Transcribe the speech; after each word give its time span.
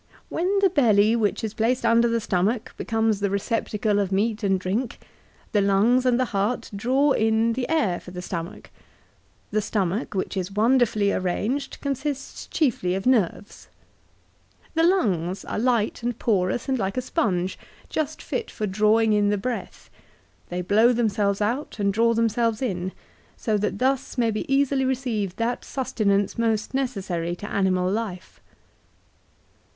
"When 0.29 0.57
the 0.61 0.69
belly 0.71 1.15
which 1.15 1.43
is 1.43 1.53
placed 1.53 1.85
under 1.85 2.07
the 2.07 2.19
stomach 2.19 2.73
becomes 2.75 3.19
the 3.19 3.29
receptacle 3.29 3.99
of 3.99 4.11
meat 4.11 4.41
and 4.41 4.59
drink, 4.59 4.97
the 5.51 5.61
lungs 5.61 6.07
and 6.07 6.19
the 6.19 6.25
heart 6.33 6.71
draw 6.75 7.11
in 7.11 7.53
the 7.53 7.69
air 7.69 7.99
for 7.99 8.09
the 8.09 8.19
stomach. 8.23 8.71
The 9.51 9.61
stomach, 9.61 10.15
which 10.15 10.35
is 10.35 10.51
wonderfully 10.53 11.11
arranged, 11.13 11.79
consists 11.81 12.47
chiefly 12.47 12.95
of 12.95 13.05
nerves."" 13.05 13.67
The 14.73 14.81
lungs 14.81 15.45
are 15.45 15.59
light 15.59 16.01
and 16.01 16.17
porous 16.17 16.67
and 16.67 16.79
like 16.79 16.97
a 16.97 17.01
sponge, 17.03 17.59
just 17.87 18.23
fit 18.23 18.49
for 18.49 18.65
drawing 18.65 19.13
in 19.13 19.29
the 19.29 19.37
breath. 19.37 19.91
They 20.49 20.63
blow 20.63 20.93
themselves 20.93 21.41
out 21.41 21.77
and 21.77 21.93
draw 21.93 22.15
themselves 22.15 22.63
in, 22.63 22.91
so 23.37 23.55
that 23.59 23.77
thus 23.77 24.17
may 24.17 24.31
be 24.31 24.51
easily 24.51 24.83
received 24.83 25.37
that 25.37 25.63
sustenance 25.63 26.39
most 26.39 26.73
necessary 26.73 27.35
to 27.35 27.47
animal 27.51 27.87
life." 27.87 28.41